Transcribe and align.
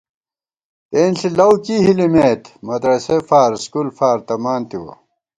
تېنݪی 0.89 1.29
لَؤکی 1.37 1.75
ہِلِمېت، 1.85 2.43
مدرسَئےفار 2.67 3.51
سکول 3.63 3.87
فار 3.97 4.17
تمان 4.27 4.61
تِوَہ 4.69 4.93